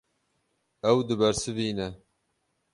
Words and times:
Ew 0.89 0.97
dibersivîne. 1.07 1.87